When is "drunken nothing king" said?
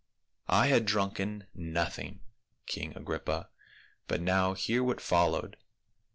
0.87-2.97